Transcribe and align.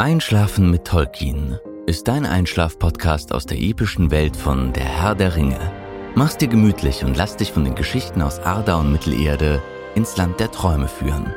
Einschlafen 0.00 0.70
mit 0.70 0.84
Tolkien 0.84 1.58
ist 1.86 2.06
dein 2.06 2.24
Einschlaf-Podcast 2.24 3.32
aus 3.32 3.46
der 3.46 3.58
epischen 3.58 4.12
Welt 4.12 4.36
von 4.36 4.72
Der 4.72 4.84
Herr 4.84 5.16
der 5.16 5.34
Ringe. 5.34 5.58
Mach's 6.14 6.36
dir 6.36 6.46
gemütlich 6.46 7.02
und 7.02 7.16
lass 7.16 7.36
dich 7.36 7.50
von 7.50 7.64
den 7.64 7.74
Geschichten 7.74 8.22
aus 8.22 8.38
Arda 8.38 8.76
und 8.76 8.92
Mittelerde 8.92 9.60
ins 9.96 10.16
Land 10.16 10.38
der 10.38 10.52
Träume 10.52 10.86
führen. 10.86 11.34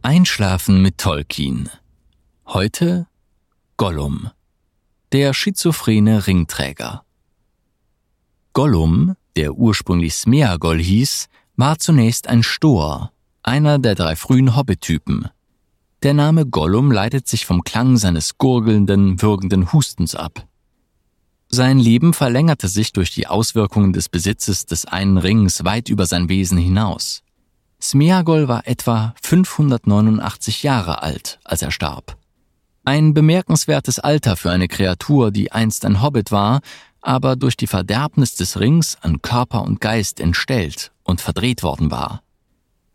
Einschlafen 0.00 0.80
mit 0.80 0.96
Tolkien. 0.96 1.68
Heute 2.46 3.08
Gollum, 3.76 4.30
der 5.12 5.34
schizophrene 5.34 6.26
Ringträger. 6.26 7.04
Gollum, 8.54 9.16
der 9.36 9.52
ursprünglich 9.52 10.14
Smeagol 10.14 10.78
hieß, 10.78 11.28
war 11.56 11.78
zunächst 11.78 12.26
ein 12.26 12.42
Stoer, 12.42 13.12
einer 13.42 13.78
der 13.78 13.94
drei 13.94 14.16
frühen 14.16 14.56
Hobbit-Typen. 14.56 15.28
Der 16.02 16.14
Name 16.14 16.46
Gollum 16.46 16.90
leitet 16.90 17.28
sich 17.28 17.46
vom 17.46 17.62
Klang 17.62 17.96
seines 17.96 18.38
gurgelnden, 18.38 19.20
würgenden 19.20 19.72
Hustens 19.72 20.14
ab. 20.14 20.46
Sein 21.48 21.78
Leben 21.78 22.14
verlängerte 22.14 22.68
sich 22.68 22.92
durch 22.92 23.12
die 23.12 23.26
Auswirkungen 23.26 23.92
des 23.92 24.08
Besitzes 24.08 24.66
des 24.66 24.84
einen 24.84 25.18
Rings 25.18 25.64
weit 25.64 25.88
über 25.88 26.06
sein 26.06 26.28
Wesen 26.28 26.58
hinaus. 26.58 27.22
Smeagol 27.82 28.46
war 28.46 28.66
etwa 28.66 29.14
589 29.22 30.62
Jahre 30.62 31.02
alt, 31.02 31.40
als 31.44 31.62
er 31.62 31.70
starb. 31.70 32.16
Ein 32.84 33.14
bemerkenswertes 33.14 33.98
Alter 33.98 34.36
für 34.36 34.50
eine 34.50 34.68
Kreatur, 34.68 35.30
die 35.30 35.52
einst 35.52 35.84
ein 35.84 36.00
Hobbit 36.00 36.30
war, 36.30 36.60
aber 37.02 37.36
durch 37.36 37.56
die 37.56 37.66
Verderbnis 37.66 38.36
des 38.36 38.60
Rings 38.60 38.96
an 39.00 39.20
Körper 39.22 39.62
und 39.62 39.80
Geist 39.80 40.20
entstellt 40.20 40.92
und 41.02 41.20
verdreht 41.20 41.62
worden 41.62 41.90
war. 41.90 42.22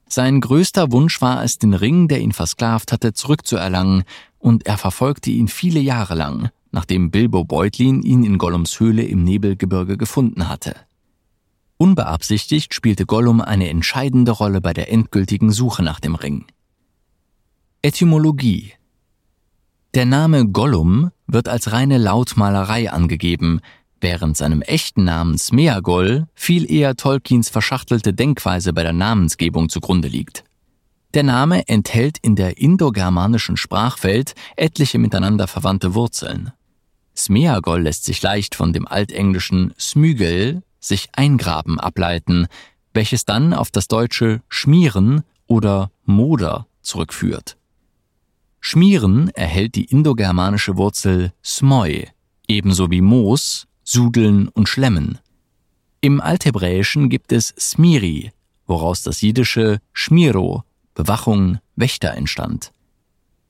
Sein 0.07 0.39
größter 0.39 0.91
Wunsch 0.91 1.21
war 1.21 1.43
es, 1.43 1.57
den 1.57 1.73
Ring, 1.73 2.07
der 2.07 2.21
ihn 2.21 2.31
versklavt 2.31 2.91
hatte, 2.91 3.13
zurückzuerlangen, 3.13 4.03
und 4.37 4.67
er 4.67 4.77
verfolgte 4.77 5.31
ihn 5.31 5.47
viele 5.47 5.79
Jahre 5.79 6.13
lang, 6.13 6.49
nachdem 6.71 7.09
Bilbo 7.09 7.43
Beutlin 7.43 8.03
ihn 8.03 8.23
in 8.23 8.37
Gollums 8.37 8.79
Höhle 8.79 9.03
im 9.03 9.23
Nebelgebirge 9.23 9.97
gefunden 9.97 10.47
hatte. 10.47 10.75
Unbeabsichtigt 11.77 12.73
spielte 12.73 13.05
Gollum 13.05 13.41
eine 13.41 13.69
entscheidende 13.69 14.31
Rolle 14.31 14.61
bei 14.61 14.73
der 14.73 14.91
endgültigen 14.91 15.51
Suche 15.51 15.83
nach 15.83 15.99
dem 15.99 16.15
Ring. 16.15 16.45
Etymologie 17.81 18.73
Der 19.93 20.05
Name 20.05 20.47
Gollum 20.47 21.11
wird 21.27 21.49
als 21.49 21.71
reine 21.71 21.97
Lautmalerei 21.97 22.91
angegeben, 22.91 23.59
während 24.01 24.37
seinem 24.37 24.61
echten 24.61 25.03
Namen 25.03 25.37
Smeagol 25.37 26.27
viel 26.35 26.69
eher 26.69 26.95
Tolkiens 26.95 27.49
verschachtelte 27.49 28.13
Denkweise 28.13 28.73
bei 28.73 28.83
der 28.83 28.93
Namensgebung 28.93 29.69
zugrunde 29.69 30.07
liegt. 30.07 30.43
Der 31.13 31.23
Name 31.23 31.67
enthält 31.67 32.17
in 32.17 32.35
der 32.35 32.57
indogermanischen 32.57 33.57
Sprachwelt 33.57 34.35
etliche 34.57 34.99
miteinander 34.99 35.47
verwandte 35.47 35.95
Wurzeln. 35.95 36.51
Smeagol 37.15 37.81
lässt 37.81 38.03
sich 38.03 38.21
leicht 38.21 38.55
von 38.55 38.73
dem 38.73 38.85
altenglischen 38.87 39.73
Smygel 39.79 40.61
sich 40.79 41.09
eingraben 41.13 41.79
ableiten, 41.79 42.47
welches 42.93 43.25
dann 43.25 43.53
auf 43.53 43.71
das 43.71 43.87
deutsche 43.87 44.41
schmieren 44.49 45.23
oder 45.47 45.91
Moder 46.03 46.67
zurückführt. 46.81 47.57
Schmieren 48.59 49.29
erhält 49.29 49.75
die 49.75 49.85
indogermanische 49.85 50.75
Wurzel 50.75 51.31
smoi, 51.43 52.07
ebenso 52.47 52.89
wie 52.89 53.01
Moos, 53.01 53.67
Sudeln 53.87 54.47
und 54.47 54.67
Schlemmen. 54.67 55.19
Im 56.01 56.19
Althebräischen 56.19 57.07
gibt 57.07 57.31
es 57.31 57.53
Smiri, 57.59 58.31
woraus 58.65 59.03
das 59.03 59.21
jiddische 59.21 59.79
Schmiro, 59.93 60.63
Bewachung, 60.95 61.59
Wächter 61.75 62.15
entstand. 62.15 62.71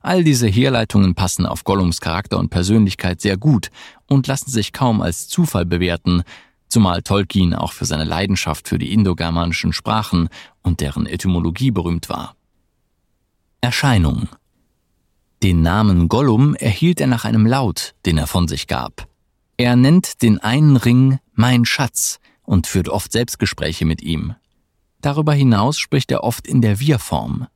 All 0.01 0.25
diese 0.25 0.47
Herleitungen 0.47 1.15
passen 1.15 1.45
auf 1.45 1.63
Gollums 1.63 2.01
Charakter 2.01 2.37
und 2.37 2.49
Persönlichkeit 2.49 3.21
sehr 3.21 3.37
gut 3.37 3.71
und 4.07 4.27
lassen 4.27 4.51
sich 4.51 4.73
kaum 4.73 5.01
als 5.01 5.29
Zufall 5.29 5.65
bewerten, 5.65 6.23
zumal 6.67 7.01
Tolkien 7.01 7.53
auch 7.53 7.71
für 7.71 7.85
seine 7.85 8.03
Leidenschaft 8.03 8.67
für 8.67 8.77
die 8.77 8.91
indogermanischen 8.91 9.71
Sprachen 9.71 10.27
und 10.61 10.81
deren 10.81 11.05
Etymologie 11.05 11.71
berühmt 11.71 12.09
war. 12.09 12.35
Erscheinung 13.61 14.27
Den 15.41 15.61
Namen 15.61 16.09
Gollum 16.09 16.55
erhielt 16.55 16.99
er 16.99 17.07
nach 17.07 17.23
einem 17.23 17.45
Laut, 17.45 17.95
den 18.05 18.17
er 18.17 18.27
von 18.27 18.49
sich 18.49 18.67
gab. 18.67 19.07
Er 19.57 19.75
nennt 19.75 20.21
den 20.21 20.39
einen 20.39 20.75
Ring 20.75 21.19
mein 21.33 21.65
Schatz 21.65 22.19
und 22.43 22.67
führt 22.67 22.89
oft 22.89 23.11
Selbstgespräche 23.11 23.85
mit 23.85 24.01
ihm. 24.01 24.35
Darüber 25.01 25.33
hinaus 25.33 25.77
spricht 25.77 26.11
er 26.11 26.23
oft 26.23 26.47
in 26.47 26.61
der 26.61 26.79
Wir-Form. 26.79 27.47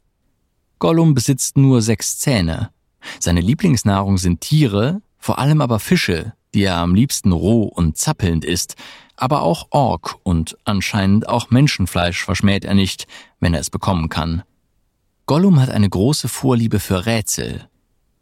Gollum 0.80 1.14
besitzt 1.14 1.58
nur 1.58 1.82
sechs 1.82 2.20
Zähne. 2.20 2.70
Seine 3.20 3.42
Lieblingsnahrung 3.42 4.18
sind 4.18 4.42
Tiere, 4.42 5.02
vor 5.18 5.40
allem 5.40 5.62
aber 5.62 5.80
Fische, 5.80 6.34
die 6.54 6.64
er 6.64 6.78
am 6.78 6.96
liebsten 6.96 7.32
roh 7.32 7.64
und 7.64 7.98
zappelnd 7.98 8.46
isst, 8.46 8.76
aber 9.16 9.42
auch 9.42 9.68
Ork 9.72 10.16
und 10.24 10.58
anscheinend 10.64 11.28
auch 11.28 11.50
Menschenfleisch 11.50 12.24
verschmäht 12.24 12.66
er 12.66 12.74
nicht, 12.74 13.08
wenn 13.40 13.54
er 13.54 13.60
es 13.60 13.70
bekommen 13.70 14.10
kann. 14.10 14.44
Gollum 15.26 15.60
hat 15.60 15.70
eine 15.70 15.90
große 15.90 16.28
Vorliebe 16.28 16.80
für 16.80 17.06
Rätsel. 17.06 17.69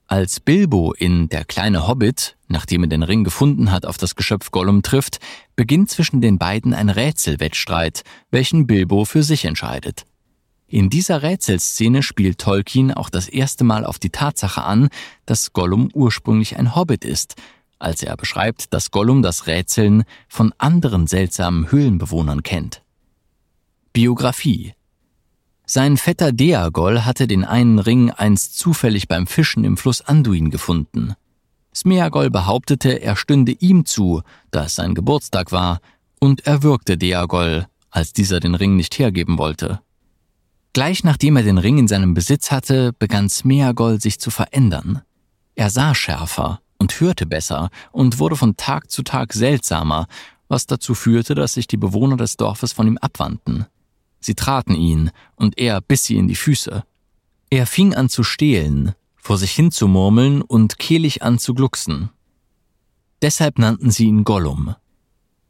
Als 0.09 0.39
Bilbo 0.39 0.93
in 0.93 1.27
Der 1.27 1.43
kleine 1.43 1.85
Hobbit, 1.85 2.37
nachdem 2.47 2.83
er 2.83 2.87
den 2.87 3.03
Ring 3.03 3.25
gefunden 3.25 3.73
hat, 3.73 3.85
auf 3.85 3.97
das 3.97 4.15
Geschöpf 4.15 4.51
Gollum 4.51 4.81
trifft, 4.81 5.19
beginnt 5.57 5.89
zwischen 5.89 6.21
den 6.21 6.37
beiden 6.37 6.73
ein 6.73 6.89
Rätselwettstreit, 6.89 8.03
welchen 8.31 8.67
Bilbo 8.67 9.03
für 9.03 9.21
sich 9.21 9.43
entscheidet. 9.43 10.05
In 10.65 10.89
dieser 10.89 11.23
Rätselszene 11.23 12.03
spielt 12.03 12.39
Tolkien 12.39 12.93
auch 12.93 13.09
das 13.09 13.27
erste 13.27 13.65
Mal 13.65 13.83
auf 13.83 13.99
die 13.99 14.09
Tatsache 14.09 14.63
an, 14.63 14.87
dass 15.25 15.51
Gollum 15.51 15.89
ursprünglich 15.93 16.57
ein 16.57 16.73
Hobbit 16.73 17.03
ist, 17.03 17.35
als 17.77 18.01
er 18.01 18.15
beschreibt, 18.15 18.73
dass 18.73 18.91
Gollum 18.91 19.21
das 19.21 19.45
Rätseln 19.45 20.05
von 20.29 20.53
anderen 20.57 21.07
seltsamen 21.07 21.69
Höhlenbewohnern 21.69 22.43
kennt. 22.43 22.81
Biografie 23.91 24.73
Sein 25.69 25.97
Vetter 25.97 26.31
Deagol 26.31 27.03
hatte 27.03 27.27
den 27.27 27.43
einen 27.43 27.79
Ring 27.79 28.09
einst 28.09 28.57
zufällig 28.57 29.09
beim 29.09 29.27
Fischen 29.27 29.65
im 29.65 29.75
Fluss 29.75 30.01
Anduin 30.01 30.49
gefunden. 30.49 31.15
Smeagol 31.75 32.29
behauptete, 32.29 33.01
er 33.01 33.17
stünde 33.17 33.51
ihm 33.51 33.85
zu, 33.85 34.21
da 34.49 34.65
es 34.65 34.75
sein 34.75 34.95
Geburtstag 34.95 35.51
war, 35.51 35.81
und 36.21 36.47
erwürgte 36.47 36.97
Deagol, 36.97 37.67
als 37.91 38.13
dieser 38.13 38.39
den 38.39 38.55
Ring 38.55 38.77
nicht 38.77 38.97
hergeben 38.97 39.37
wollte. 39.37 39.81
Gleich 40.71 41.03
nachdem 41.03 41.35
er 41.35 41.43
den 41.43 41.57
Ring 41.57 41.77
in 41.77 41.87
seinem 41.89 42.13
Besitz 42.13 42.49
hatte, 42.49 42.93
begann 42.97 43.29
Smeagol 43.29 43.99
sich 43.99 44.19
zu 44.19 44.31
verändern. 44.31 45.01
Er 45.55 45.69
sah 45.69 45.93
schärfer, 45.93 46.61
und 46.77 46.99
hörte 46.99 47.25
besser 47.25 47.69
und 47.91 48.19
wurde 48.19 48.35
von 48.35 48.55
Tag 48.55 48.89
zu 48.89 49.03
Tag 49.03 49.33
seltsamer, 49.33 50.07
was 50.47 50.65
dazu 50.65 50.95
führte, 50.95 51.35
dass 51.35 51.55
sich 51.55 51.67
die 51.67 51.77
Bewohner 51.77 52.17
des 52.17 52.37
Dorfes 52.37 52.71
von 52.71 52.87
ihm 52.87 52.97
abwandten. 52.97 53.65
Sie 54.19 54.35
traten 54.35 54.75
ihn, 54.75 55.11
und 55.35 55.57
er 55.57 55.81
biss 55.81 56.03
sie 56.03 56.17
in 56.17 56.27
die 56.27 56.35
Füße. 56.35 56.83
Er 57.49 57.65
fing 57.65 57.93
an 57.93 58.09
zu 58.09 58.23
stehlen, 58.23 58.93
vor 59.15 59.37
sich 59.37 59.51
hin 59.51 59.71
zu 59.71 59.87
murmeln 59.87 60.41
und 60.41 60.79
kehlig 60.79 61.23
an 61.23 61.39
zu 61.39 61.53
glucksen. 61.53 62.09
Deshalb 63.21 63.59
nannten 63.59 63.91
sie 63.91 64.05
ihn 64.05 64.23
Gollum. 64.23 64.75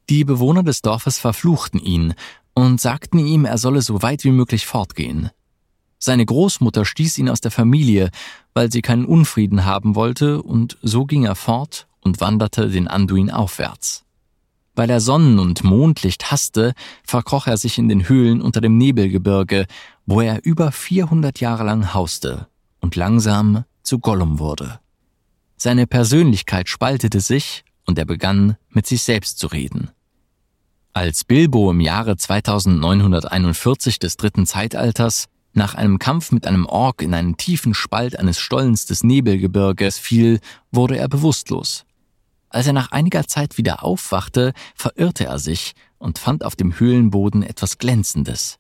Die 0.10 0.24
Bewohner 0.24 0.64
des 0.64 0.82
Dorfes 0.82 1.18
verfluchten 1.18 1.80
ihn 1.80 2.14
und 2.54 2.80
sagten 2.80 3.20
ihm, 3.20 3.46
er 3.46 3.58
solle 3.58 3.82
so 3.82 4.02
weit 4.02 4.24
wie 4.24 4.32
möglich 4.32 4.66
fortgehen. 4.66 5.30
Seine 6.00 6.26
Großmutter 6.26 6.86
stieß 6.86 7.18
ihn 7.18 7.30
aus 7.30 7.42
der 7.42 7.52
Familie, 7.52 8.10
weil 8.54 8.72
sie 8.72 8.82
keinen 8.82 9.06
Unfrieden 9.06 9.66
haben 9.66 9.96
wollte, 9.96 10.42
und 10.42 10.78
so 10.82 11.06
ging 11.06 11.26
er 11.26 11.36
fort 11.36 11.88
und 12.02 12.22
wanderte 12.22 12.70
den 12.70 12.88
Anduin 12.88 13.32
aufwärts. 13.32 14.07
Weil 14.78 14.92
er 14.92 15.02
Sonnen- 15.02 15.40
und 15.40 15.64
Mondlicht 15.64 16.30
hasste, 16.30 16.76
verkroch 17.04 17.48
er 17.48 17.58
sich 17.58 17.80
in 17.80 17.90
den 17.90 18.08
Höhlen 18.08 18.42
unter 18.42 18.62
dem 18.62 18.78
Nebelgebirge, 18.78 19.66
wo 20.06 20.22
er 20.22 20.46
über 20.46 20.72
400 20.72 21.40
Jahre 21.40 21.64
lang 21.64 21.96
hauste 21.96 22.48
und 22.80 22.96
langsam 22.96 23.66
zu 23.82 23.98
Gollum 23.98 24.38
wurde. 24.38 24.80
Seine 25.56 25.88
Persönlichkeit 25.88 26.70
spaltete 26.70 27.22
sich 27.22 27.66
und 27.88 27.98
er 27.98 28.06
begann 28.06 28.56
mit 28.70 28.86
sich 28.86 29.02
selbst 29.02 29.40
zu 29.40 29.48
reden. 29.48 29.90
Als 30.94 31.24
Bilbo 31.24 31.72
im 31.72 31.82
Jahre 31.82 32.16
2941 32.16 33.98
des 33.98 34.16
dritten 34.16 34.46
Zeitalters 34.46 35.26
nach 35.54 35.74
einem 35.74 35.98
Kampf 35.98 36.32
mit 36.32 36.46
einem 36.46 36.68
Ork 36.68 37.02
in 37.02 37.16
einen 37.16 37.36
tiefen 37.36 37.74
Spalt 37.74 38.20
eines 38.20 38.38
Stollens 38.38 38.86
des 38.86 39.04
Nebelgebirges 39.04 39.98
fiel, 39.98 40.40
wurde 40.72 41.00
er 41.00 41.10
bewusstlos. 41.10 41.87
Als 42.58 42.66
er 42.66 42.74
nach 42.74 42.92
einiger 42.92 43.28
Zeit 43.28 43.60
wieder 43.60 43.84
aufwachte, 43.84 44.52
verirrte 44.74 45.26
er 45.26 45.38
sich 45.38 45.76
und 46.00 46.18
fand 46.18 46.44
auf 46.44 46.56
dem 46.56 46.80
Höhlenboden 46.80 47.44
etwas 47.44 47.78
Glänzendes. 47.78 48.58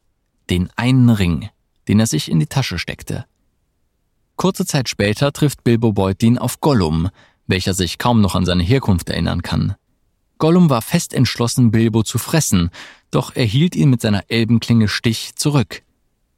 Den 0.51 0.69
einen 0.75 1.09
Ring, 1.09 1.49
den 1.87 1.99
er 1.99 2.05
sich 2.05 2.29
in 2.29 2.39
die 2.39 2.45
Tasche 2.45 2.77
steckte. 2.77 3.25
Kurze 4.35 4.67
Zeit 4.67 4.87
später 4.87 5.33
trifft 5.33 5.63
Bilbo 5.63 5.93
Beutlin 5.93 6.37
auf 6.37 6.61
Gollum, 6.61 7.09
welcher 7.47 7.73
sich 7.73 7.97
kaum 7.97 8.21
noch 8.21 8.35
an 8.35 8.45
seine 8.45 8.61
Herkunft 8.61 9.09
erinnern 9.09 9.41
kann. 9.41 9.73
Gollum 10.37 10.69
war 10.69 10.83
fest 10.83 11.11
entschlossen, 11.11 11.71
Bilbo 11.71 12.03
zu 12.03 12.19
fressen, 12.19 12.69
doch 13.09 13.35
er 13.35 13.45
hielt 13.45 13.75
ihn 13.75 13.89
mit 13.89 14.01
seiner 14.01 14.29
Elbenklinge 14.29 14.89
Stich 14.89 15.33
zurück. 15.37 15.81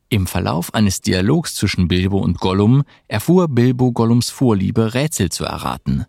Im 0.07 0.27
Verlauf 0.27 0.73
eines 0.73 1.01
Dialogs 1.01 1.55
zwischen 1.55 1.89
Bilbo 1.89 2.19
und 2.19 2.39
Gollum 2.39 2.83
erfuhr 3.09 3.49
Bilbo 3.49 3.91
Gollums 3.91 4.29
Vorliebe, 4.29 4.93
Rätsel 4.93 5.27
zu 5.29 5.43
erraten. 5.43 6.05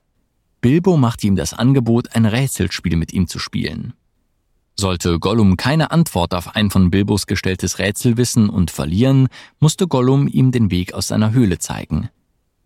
Bilbo 0.60 0.96
machte 0.96 1.26
ihm 1.26 1.36
das 1.36 1.54
Angebot, 1.54 2.14
ein 2.14 2.26
Rätselspiel 2.26 2.96
mit 2.96 3.12
ihm 3.12 3.26
zu 3.26 3.38
spielen. 3.38 3.94
Sollte 4.76 5.18
Gollum 5.18 5.56
keine 5.56 5.90
Antwort 5.90 6.34
auf 6.34 6.54
ein 6.54 6.70
von 6.70 6.90
Bilbos 6.90 7.26
gestelltes 7.26 7.78
Rätsel 7.78 8.16
wissen 8.16 8.48
und 8.48 8.70
verlieren, 8.70 9.28
musste 9.58 9.86
Gollum 9.86 10.26
ihm 10.26 10.52
den 10.52 10.70
Weg 10.70 10.94
aus 10.94 11.08
seiner 11.08 11.32
Höhle 11.32 11.58
zeigen. 11.58 12.08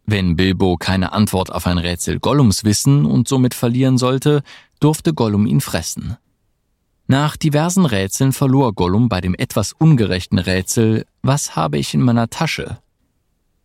Wenn 0.06 0.36
Bilbo 0.36 0.76
keine 0.76 1.12
Antwort 1.12 1.52
auf 1.52 1.66
ein 1.66 1.78
Rätsel 1.78 2.20
Gollums 2.20 2.64
wissen 2.64 3.06
und 3.06 3.26
somit 3.26 3.54
verlieren 3.54 3.96
sollte, 3.96 4.42
durfte 4.80 5.14
Gollum 5.14 5.46
ihn 5.46 5.60
fressen. 5.60 6.16
Nach 7.06 7.36
diversen 7.36 7.86
Rätseln 7.86 8.32
verlor 8.32 8.74
Gollum 8.74 9.08
bei 9.08 9.20
dem 9.20 9.34
etwas 9.34 9.72
ungerechten 9.72 10.38
Rätsel 10.38 11.06
Was 11.22 11.56
habe 11.56 11.78
ich 11.78 11.94
in 11.94 12.02
meiner 12.02 12.30
Tasche? 12.30 12.78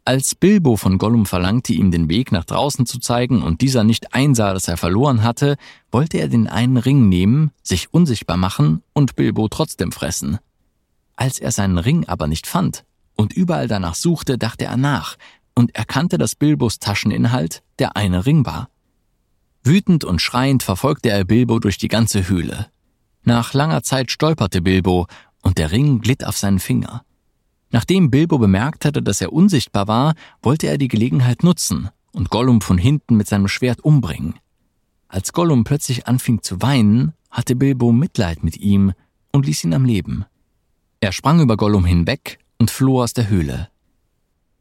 Als 0.10 0.34
Bilbo 0.34 0.76
von 0.76 0.98
Gollum 0.98 1.28
verlangte, 1.28 1.74
ihm 1.74 1.92
den 1.92 2.10
Weg 2.10 2.32
nach 2.32 2.44
draußen 2.44 2.88
zu 2.88 2.98
zeigen 2.98 3.44
und 3.44 3.62
dieser 3.62 3.84
nicht 3.84 4.16
einsah, 4.16 4.56
dass 4.56 4.68
er 4.68 4.76
verloren 4.76 5.22
hatte, 5.22 5.56
wollte 5.92 6.18
er 6.18 6.30
den 6.30 6.48
einen 6.48 6.78
Ring 6.78 7.10
nehmen, 7.10 7.52
sich 7.62 7.94
unsichtbar 7.94 8.36
machen 8.36 8.82
und 8.94 9.16
Bilbo 9.16 9.48
trotzdem 9.50 9.92
fressen. 9.92 10.40
Als 11.16 11.38
er 11.38 11.52
seinen 11.52 11.78
Ring 11.78 12.08
aber 12.08 12.26
nicht 12.26 12.48
fand 12.48 12.86
und 13.16 13.34
überall 13.34 13.68
danach 13.68 13.94
suchte, 13.94 14.40
dachte 14.40 14.66
er 14.66 14.78
nach 14.78 15.16
und 15.54 15.76
erkannte, 15.76 16.18
dass 16.18 16.34
Bilbos 16.34 16.80
Tascheninhalt 16.80 17.62
der 17.78 17.96
eine 17.96 18.26
Ring 18.26 18.48
war. 18.48 18.70
Wütend 19.64 20.06
und 20.06 20.24
schreiend 20.24 20.64
verfolgte 20.64 21.10
er 21.10 21.24
Bilbo 21.24 21.60
durch 21.60 21.78
die 21.78 21.88
ganze 21.88 22.28
Höhle. 22.28 22.66
Nach 23.22 23.54
langer 23.54 23.84
Zeit 23.84 24.10
stolperte 24.10 24.64
Bilbo 24.64 25.06
und 25.44 25.60
der 25.60 25.72
Ring 25.72 26.02
glitt 26.02 26.26
auf 26.26 26.36
seinen 26.36 26.58
Finger. 26.58 27.04
Nachdem 27.72 28.10
Bilbo 28.10 28.38
bemerkt 28.38 28.86
hatte, 28.86 29.02
dass 29.02 29.22
er 29.22 29.32
unsichtbar 29.32 29.88
war, 29.88 30.16
wollte 30.42 30.68
er 30.68 30.78
die 30.78 30.88
Gelegenheit 30.88 31.44
nutzen 31.44 31.90
und 32.12 32.30
Gollum 32.30 32.62
von 32.62 32.78
hinten 32.78 33.16
mit 33.16 33.28
seinem 33.28 33.48
Schwert 33.48 33.82
umbringen. 33.82 34.36
Als 35.08 35.34
Gollum 35.34 35.64
plötzlich 35.64 36.08
anfing 36.08 36.42
zu 36.42 36.62
weinen, 36.62 37.14
hatte 37.30 37.56
Bilbo 37.56 37.92
Mitleid 37.92 38.44
mit 38.44 38.58
ihm 38.58 38.94
und 39.32 39.46
ließ 39.46 39.64
ihn 39.64 39.74
am 39.74 39.86
Leben. 39.86 40.26
Er 41.00 41.12
sprang 41.12 41.40
über 41.40 41.58
Gollum 41.58 41.86
hinweg 41.86 42.40
und 42.58 42.72
floh 42.72 43.02
aus 43.04 43.14
der 43.14 43.30
Höhle. 43.30 43.70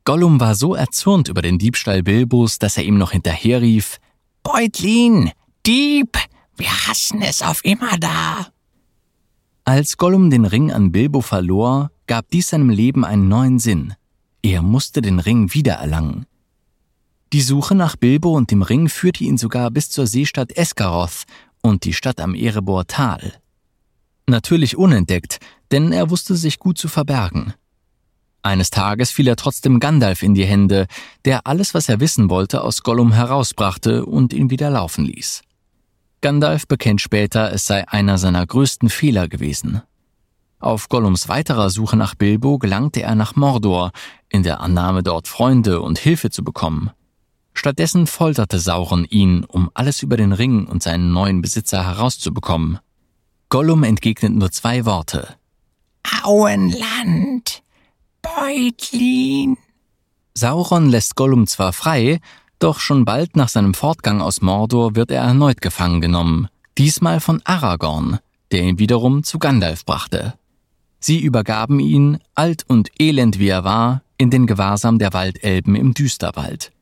Gollum 0.05 0.41
war 0.41 0.55
so 0.55 0.75
erzürnt 0.75 1.29
über 1.29 1.43
den 1.43 1.59
Diebstahl 1.59 2.03
Bilbos, 2.03 2.59
dass 2.59 2.77
er 2.77 2.85
ihm 2.85 2.97
noch 2.97 3.13
hinterherrief, 3.13 3.99
Beutlin, 4.43 5.33
Dieb, 5.67 6.17
wir 6.57 6.71
hassen 6.87 7.21
es 7.23 7.43
auf 7.43 7.65
immer 7.65 7.99
da. 7.99 8.47
Als 9.69 9.99
Gollum 9.99 10.31
den 10.31 10.47
Ring 10.47 10.73
an 10.73 10.93
Bilbo 10.93 11.21
verlor, 11.21 11.91
gab 12.07 12.31
dies 12.31 12.49
seinem 12.49 12.71
Leben 12.71 13.05
einen 13.05 13.29
neuen 13.29 13.59
Sinn. 13.59 13.93
Er 14.41 14.63
musste 14.63 15.03
den 15.03 15.19
Ring 15.19 15.53
wiedererlangen. 15.53 16.25
Die 17.35 17.43
Suche 17.43 17.75
nach 17.75 17.95
Bilbo 17.95 18.35
und 18.35 18.51
dem 18.51 18.63
Ring 18.63 18.89
führte 18.89 19.25
ihn 19.25 19.37
sogar 19.37 19.71
bis 19.71 19.91
zur 19.91 20.07
Seestadt 20.07 20.57
Esgaroth 20.57 21.25
und 21.61 21.85
die 21.85 21.93
Stadt 21.93 22.19
am 22.19 22.35
Erebor 22.35 22.87
Tal. 22.87 23.35
Natürlich 24.27 24.79
unentdeckt, 24.79 25.39
denn 25.71 25.93
er 25.93 26.09
wusste 26.09 26.35
sich 26.35 26.59
gut 26.59 26.79
zu 26.79 26.89
verbergen. 26.89 27.53
Eines 28.41 28.71
Tages 28.71 29.11
fiel 29.11 29.29
er 29.29 29.37
trotzdem 29.37 29.81
Gandalf 29.81 30.23
in 30.23 30.33
die 30.33 30.47
Hände, 30.47 30.87
der 31.27 31.47
alles, 31.47 31.75
was 31.75 31.91
er 31.91 32.01
wissen 32.01 32.31
wollte, 32.31 32.63
aus 32.63 32.83
Gollum 32.85 33.13
herausbrachte 33.13 34.07
und 34.07 34.33
ihn 34.33 34.49
wieder 34.49 34.71
laufen 34.71 35.05
ließ. 35.05 35.43
Gandalf 36.21 36.67
bekennt 36.67 37.01
später, 37.01 37.53
es 37.53 37.67
sei 37.67 37.87
einer 37.89 38.19
seiner 38.19 38.45
größten 38.47 38.91
Fehler 38.91 39.29
gewesen. 39.29 39.83
Auf 40.61 40.89
Gollums 40.89 41.29
weiterer 41.29 41.71
Suche 41.71 41.97
nach 41.97 42.17
Bilbo 42.17 42.59
gelangte 42.59 43.03
er 43.03 43.15
nach 43.15 43.37
Mordor, 43.37 43.93
in 44.29 44.43
der 44.43 44.61
Annahme 44.61 45.05
dort 45.05 45.29
Freunde 45.29 45.81
und 45.81 45.99
Hilfe 45.99 46.31
zu 46.31 46.43
bekommen. 46.43 46.91
Stattdessen 47.55 48.07
folterte 48.07 48.59
Sauron 48.59 49.05
ihn, 49.05 49.45
um 49.45 49.71
alles 49.75 50.03
über 50.03 50.17
den 50.17 50.33
Ring 50.33 50.67
und 50.67 50.83
seinen 50.83 51.13
neuen 51.13 51.43
Besitzer 51.43 51.85
herauszubekommen. 51.87 52.79
Gollum 53.49 53.85
entgegnet 53.85 54.35
nur 54.35 54.51
zwei 54.51 54.85
Worte. 54.85 55.37
Auenland, 56.25 57.63
Beutlin. 58.23 59.57
Sauron 60.35 60.89
lässt 60.89 61.17
Gollum 61.17 61.47
zwar 61.47 61.73
frei, 61.73 62.21
doch 62.59 62.81
schon 62.81 63.05
bald 63.05 63.37
nach 63.37 63.49
seinem 63.49 63.75
Fortgang 63.75 64.21
aus 64.21 64.41
Mordor 64.41 64.97
wird 64.97 65.11
er 65.11 65.23
erneut 65.23 65.61
gefangen 65.61 66.01
genommen, 66.01 66.49
diesmal 66.77 67.21
von 67.21 67.41
Aragorn, 67.45 68.19
der 68.53 68.63
ihn 68.63 68.79
wiederum 68.79 69.23
zu 69.23 69.39
Gandalf 69.39 69.85
brachte. 69.85 70.35
Sie 71.01 71.21
übergaben 71.21 71.79
ihn, 71.81 72.19
alt 72.35 72.65
und 72.67 72.91
elend 72.99 73.39
wie 73.39 73.49
er 73.49 73.65
war, 73.65 74.03
in 74.17 74.31
den 74.31 74.47
Gewahrsam 74.47 74.99
der 74.99 75.13
Waldelben 75.13 75.77
im 75.77 75.95
Düsterwald. 75.95 76.73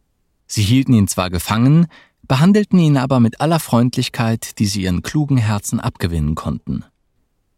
Sie 0.46 0.62
hielten 0.62 0.94
ihn 0.94 1.08
zwar 1.08 1.28
gefangen, 1.28 1.86
behandelten 2.26 2.78
ihn 2.78 2.96
aber 2.96 3.20
mit 3.20 3.40
aller 3.40 3.60
Freundlichkeit, 3.60 4.58
die 4.58 4.66
sie 4.66 4.82
ihren 4.82 5.02
klugen 5.02 5.36
Herzen 5.36 5.80
abgewinnen 5.80 6.34
konnten. 6.34 6.84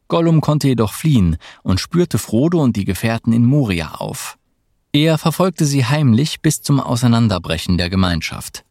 Gollum 0.09 0.41
konnte 0.41 0.69
jedoch 0.69 0.93
fliehen 0.93 1.37
und 1.63 1.81
spürte 1.81 2.19
Frodo 2.19 2.63
und 2.63 2.77
die 2.77 2.87
Gefährten 2.87 3.33
in 3.33 3.45
Moria 3.45 3.93
auf. 3.97 4.38
Er 5.01 5.17
verfolgte 5.17 5.65
sie 5.65 5.87
heimlich 5.87 6.41
bis 6.43 6.61
zum 6.61 6.81
Auseinanderbrechen 6.81 7.79
der 7.79 7.89
Gemeinschaft. 7.89 8.65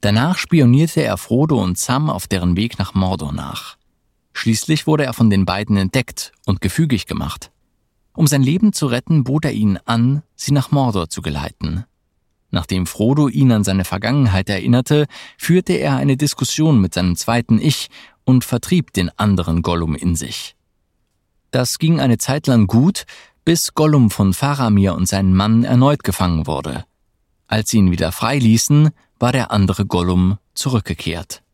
Danach 0.00 0.38
spionierte 0.38 1.02
er 1.02 1.18
Frodo 1.18 1.62
und 1.62 1.76
Sam 1.76 2.08
auf 2.08 2.26
deren 2.26 2.56
Weg 2.56 2.78
nach 2.78 2.94
Mordor 2.94 3.34
nach. 3.34 3.76
Schließlich 4.32 4.86
wurde 4.86 5.04
er 5.04 5.12
von 5.12 5.28
den 5.28 5.44
beiden 5.44 5.76
entdeckt 5.76 6.32
und 6.46 6.62
gefügig 6.62 7.04
gemacht. 7.04 7.50
Um 8.14 8.26
sein 8.26 8.42
Leben 8.42 8.72
zu 8.72 8.86
retten, 8.86 9.22
bot 9.22 9.44
er 9.44 9.52
ihnen 9.52 9.78
an, 9.84 10.22
sie 10.34 10.52
nach 10.52 10.70
Mordor 10.70 11.10
zu 11.10 11.20
geleiten. 11.20 11.84
Nachdem 12.50 12.86
Frodo 12.86 13.28
ihn 13.28 13.52
an 13.52 13.62
seine 13.62 13.84
Vergangenheit 13.84 14.48
erinnerte, 14.48 15.04
führte 15.36 15.74
er 15.74 15.96
eine 15.96 16.16
Diskussion 16.16 16.80
mit 16.80 16.94
seinem 16.94 17.16
zweiten 17.16 17.60
Ich 17.60 17.88
und 18.24 18.44
vertrieb 18.44 18.94
den 18.94 19.10
anderen 19.18 19.60
Gollum 19.60 19.94
in 19.94 20.16
sich. 20.16 20.56
Das 21.50 21.78
ging 21.78 22.00
eine 22.00 22.16
Zeit 22.16 22.46
lang 22.46 22.66
gut, 22.66 23.04
bis 23.46 23.74
Gollum 23.74 24.10
von 24.10 24.34
Faramir 24.34 24.96
und 24.96 25.06
seinen 25.06 25.32
Mann 25.32 25.62
erneut 25.62 26.02
gefangen 26.02 26.48
wurde. 26.48 26.84
Als 27.46 27.70
sie 27.70 27.78
ihn 27.78 27.92
wieder 27.92 28.10
freiließen, 28.10 28.90
war 29.20 29.30
der 29.30 29.52
andere 29.52 29.86
Gollum 29.86 30.38
zurückgekehrt. 30.54 31.44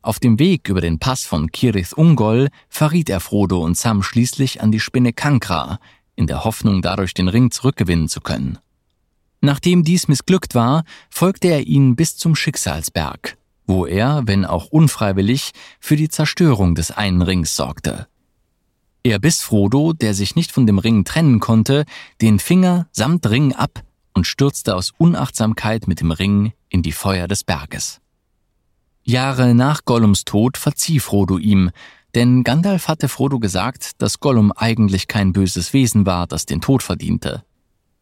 Auf 0.00 0.20
dem 0.20 0.38
Weg 0.38 0.68
über 0.68 0.80
den 0.80 1.00
Pass 1.00 1.24
von 1.24 1.50
Kirith 1.50 1.92
Ungol 1.92 2.50
verriet 2.68 3.10
er 3.10 3.18
Frodo 3.18 3.64
und 3.64 3.76
Sam 3.76 4.04
schließlich 4.04 4.60
an 4.60 4.70
die 4.70 4.78
Spinne 4.78 5.12
Kankra, 5.12 5.80
in 6.14 6.28
der 6.28 6.44
Hoffnung, 6.44 6.82
dadurch 6.82 7.14
den 7.14 7.26
Ring 7.26 7.50
zurückgewinnen 7.50 8.08
zu 8.08 8.20
können. 8.20 8.58
Nachdem 9.40 9.82
dies 9.82 10.06
missglückt 10.06 10.54
war, 10.54 10.84
folgte 11.10 11.48
er 11.48 11.66
ihnen 11.66 11.96
bis 11.96 12.16
zum 12.16 12.36
Schicksalsberg, 12.36 13.38
wo 13.66 13.86
er, 13.86 14.22
wenn 14.26 14.44
auch 14.44 14.66
unfreiwillig, 14.66 15.50
für 15.80 15.96
die 15.96 16.08
Zerstörung 16.08 16.76
des 16.76 16.92
einen 16.92 17.22
Rings 17.22 17.56
sorgte. 17.56 18.06
Er 19.04 19.18
biss 19.18 19.42
Frodo, 19.42 19.92
der 19.92 20.14
sich 20.14 20.36
nicht 20.36 20.52
von 20.52 20.66
dem 20.66 20.78
Ring 20.78 21.04
trennen 21.04 21.40
konnte, 21.40 21.84
den 22.20 22.38
Finger 22.38 22.86
samt 22.92 23.28
Ring 23.28 23.52
ab 23.52 23.82
und 24.14 24.26
stürzte 24.26 24.76
aus 24.76 24.92
Unachtsamkeit 24.96 25.88
mit 25.88 26.00
dem 26.00 26.12
Ring 26.12 26.52
in 26.68 26.82
die 26.82 26.92
Feuer 26.92 27.26
des 27.26 27.42
Berges. 27.42 28.00
Jahre 29.02 29.54
nach 29.54 29.84
Gollums 29.84 30.24
Tod 30.24 30.56
verzieh 30.56 31.00
Frodo 31.00 31.38
ihm, 31.38 31.70
denn 32.14 32.44
Gandalf 32.44 32.86
hatte 32.86 33.08
Frodo 33.08 33.40
gesagt, 33.40 34.00
dass 34.00 34.20
Gollum 34.20 34.52
eigentlich 34.52 35.08
kein 35.08 35.32
böses 35.32 35.72
Wesen 35.72 36.06
war, 36.06 36.28
das 36.28 36.46
den 36.46 36.60
Tod 36.60 36.84
verdiente. 36.84 37.42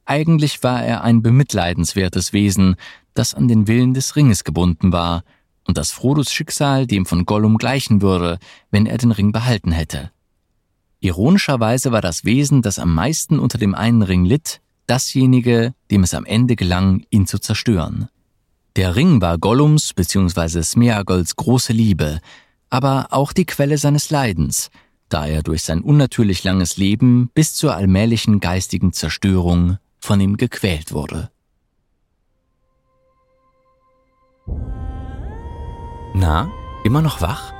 Eigentlich 0.05 0.63
war 0.63 0.85
er 0.85 1.03
ein 1.03 1.23
bemitleidenswertes 1.23 2.33
Wesen, 2.35 2.77
das 3.15 3.33
an 3.33 3.49
den 3.49 3.69
Willen 3.69 3.95
des 3.95 4.17
Ringes 4.17 4.45
gebunden 4.45 4.93
war, 4.93 5.23
und 5.67 5.79
dass 5.79 5.93
Frodos 5.93 6.33
Schicksal 6.33 6.87
dem 6.87 7.07
von 7.07 7.25
Gollum 7.25 7.57
gleichen 7.57 8.03
würde, 8.03 8.39
wenn 8.71 8.87
er 8.87 8.99
den 8.99 9.13
Ring 9.13 9.33
behalten 9.33 9.73
hätte. 9.73 10.11
Ironischerweise 11.01 11.93
war 11.93 12.03
das 12.03 12.25
Wesen, 12.25 12.61
das 12.63 12.79
am 12.79 12.95
meisten 12.95 13.39
unter 13.39 13.57
dem 13.57 13.75
einen 13.75 14.03
Ring 14.03 14.25
litt, 14.25 14.61
dasjenige, 14.87 15.75
dem 15.91 16.03
es 16.03 16.13
am 16.13 16.27
Ende 16.27 16.57
gelang, 16.57 17.05
ihn 17.11 17.27
zu 17.27 17.39
zerstören. 17.39 18.09
Der 18.77 18.97
Ring 18.97 19.21
war 19.21 19.39
Gollums 19.39 19.95
bzw. 19.95 20.63
Smeagols 20.63 21.37
große 21.37 21.73
Liebe, 21.73 22.21
aber 22.69 23.09
auch 23.11 23.33
die 23.33 23.47
Quelle 23.47 23.79
seines 23.79 24.11
Leidens, 24.11 24.71
da 25.09 25.27
er 25.27 25.43
durch 25.43 25.63
sein 25.63 25.81
unnatürlich 25.81 26.45
langes 26.45 26.77
Leben 26.77 27.31
bis 27.35 27.55
zur 27.55 27.75
allmählichen 27.75 28.39
geistigen 28.41 28.93
Zerstörung 28.93 29.79
von 29.99 30.21
ihm 30.21 30.37
gequält 30.37 30.93
wurde. 30.93 31.31
Na, 36.15 36.51
immer 36.85 37.03
noch 37.03 37.21
wach? 37.21 37.60